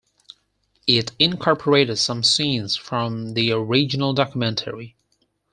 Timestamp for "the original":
3.35-4.13